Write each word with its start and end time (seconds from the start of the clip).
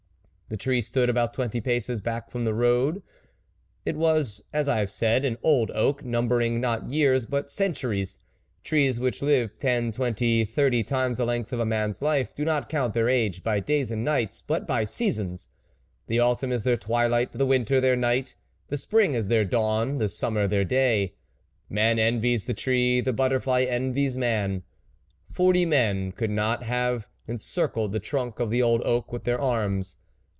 The 0.49 0.57
tree 0.57 0.81
stood 0.81 1.09
about 1.09 1.33
twenty 1.33 1.61
paces 1.61 2.01
back 2.01 2.29
from 2.29 2.43
the 2.43 2.53
road; 2.53 3.01
it 3.85 3.95
was, 3.95 4.43
as 4.51 4.67
I 4.67 4.79
have 4.79 4.91
said, 4.91 5.23
an 5.23 5.37
old 5.41 5.71
oak, 5.71 6.03
numbering 6.03 6.59
not 6.59 6.87
years, 6.89 7.25
but 7.25 7.49
centuries. 7.49 8.19
Trees 8.61 8.99
which 8.99 9.21
live 9.21 9.57
ten, 9.57 9.93
twenty, 9.93 10.43
thirty 10.43 10.83
times 10.83 11.17
the 11.19 11.25
length 11.25 11.53
of 11.53 11.61
a 11.61 11.65
man's 11.65 12.01
life, 12.01 12.35
do 12.35 12.43
not 12.43 12.67
count 12.67 12.93
their 12.93 13.07
age 13.07 13.43
by 13.43 13.61
days 13.61 13.91
and 13.91 14.03
nights, 14.03 14.41
but 14.45 14.67
by 14.67 14.83
seasons. 14.83 15.47
The 16.07 16.19
autumn 16.19 16.51
is 16.51 16.63
their 16.63 16.75
twilight, 16.75 17.31
the 17.31 17.45
winter, 17.45 17.79
their 17.79 17.95
night; 17.95 18.35
the 18.67 18.75
spring 18.75 19.13
is 19.13 19.29
their 19.29 19.45
dawn, 19.45 19.99
the 19.99 20.09
summer 20.09 20.47
their 20.47 20.65
day. 20.65 21.13
Man 21.69 21.97
envies 21.97 22.43
the 22.43 22.53
tree, 22.53 22.99
the 22.99 23.13
butterfly 23.13 23.61
envies 23.69 24.17
man. 24.17 24.63
Forty 25.31 25.65
men 25.65 26.11
could 26.11 26.29
not 26.29 26.63
have 26.63 27.07
encircled 27.25 27.93
the 27.93 28.01
trunk 28.01 28.41
of 28.41 28.49
the 28.49 28.61
old 28.61 28.81
oak 28.81 29.13
with 29.13 29.23
their 29.23 29.39
arms. 29.39 29.95